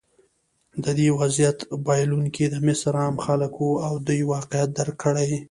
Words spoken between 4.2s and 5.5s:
واقعیت درک کړی.